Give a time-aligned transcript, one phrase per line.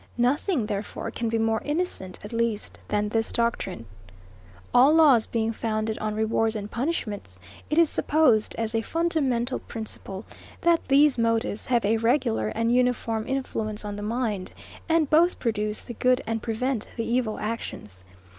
[0.17, 3.85] Nothing, therefore, can be more innocent, at least, than this doctrine.
[4.71, 4.71] 76.
[4.73, 7.39] All laws being founded on rewards and punishments,
[7.69, 10.25] it is supposed as a fundamental principle,
[10.61, 14.53] that these motives have a regular and uniform influence on the mind,
[14.89, 18.03] and both produce the good and prevent the evil actions.